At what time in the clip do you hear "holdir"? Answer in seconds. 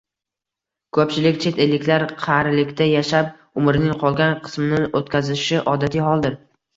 6.07-6.35